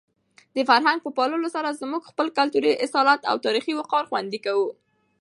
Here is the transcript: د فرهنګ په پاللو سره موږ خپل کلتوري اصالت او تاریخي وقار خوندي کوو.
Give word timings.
د 0.55 0.57
فرهنګ 0.69 0.99
په 1.03 1.09
پاللو 1.17 1.49
سره 1.55 1.69
موږ 1.91 2.03
خپل 2.11 2.27
کلتوري 2.37 2.71
اصالت 2.85 3.21
او 3.29 3.35
تاریخي 3.45 3.73
وقار 3.75 4.03
خوندي 4.09 4.39
کوو. 4.45 4.67